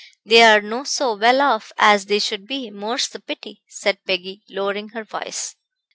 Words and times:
They 0.25 0.41
are 0.41 0.61
no 0.61 0.83
so 0.83 1.13
well 1.15 1.41
off 1.41 1.71
as 1.77 2.07
they 2.07 2.17
should 2.17 2.47
be, 2.47 2.71
more's 2.71 3.07
the 3.07 3.19
pity," 3.19 3.61
said 3.67 4.03
Peggy, 4.03 4.41
lowering 4.49 4.89
her 4.95 5.03
voice. 5.03 5.55